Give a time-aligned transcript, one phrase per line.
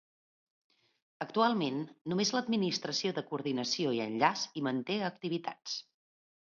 [1.25, 1.77] Actualment,
[2.13, 5.81] només l'Administració de Coordinació i Enllaç hi manté activitats.